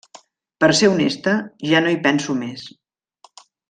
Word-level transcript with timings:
Per 0.63 0.69
ser 0.79 0.89
honesta, 0.93 1.35
ja 1.73 1.85
no 1.87 1.93
hi 1.95 2.03
penso 2.09 2.39
més. 2.43 2.69